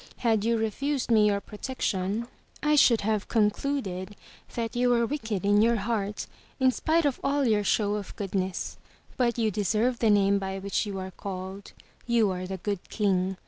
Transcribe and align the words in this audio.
Had 0.17 0.43
you 0.43 0.57
refused 0.57 1.11
me 1.11 1.27
your 1.27 1.39
protection, 1.39 2.27
I 2.63 2.73
should 2.75 3.01
have 3.01 3.27
concluded 3.27 4.15
that 4.55 4.75
you 4.75 4.89
were 4.89 5.05
wicked 5.05 5.45
in 5.45 5.61
your 5.61 5.75
heart, 5.75 6.25
in 6.59 6.71
spite 6.71 7.05
of 7.05 7.19
all 7.23 7.45
your 7.47 7.63
show 7.63 7.93
of 7.93 8.15
goodness. 8.15 8.77
But 9.15 9.37
you 9.37 9.51
deserve 9.51 9.99
the 9.99 10.09
name 10.09 10.39
by 10.39 10.57
which 10.57 10.87
you 10.87 10.97
are 10.97 11.11
called; 11.11 11.73
you 12.07 12.31
are 12.31 12.47
the 12.47 12.57
Good 12.57 12.89
King. 12.89 13.37